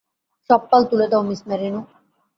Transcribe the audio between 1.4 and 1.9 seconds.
Merino!